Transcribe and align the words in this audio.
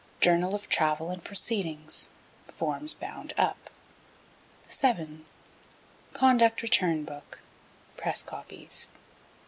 Journal 0.19 0.55
of 0.55 0.67
travel 0.67 1.11
and 1.11 1.23
proceedings 1.23 2.09
(forms 2.47 2.91
bound 2.91 3.35
up.) 3.37 3.69
7. 4.67 5.27
Conduct 6.13 6.63
Return 6.63 7.03
Book 7.03 7.37
(press 7.97 8.23
copies). 8.23 8.87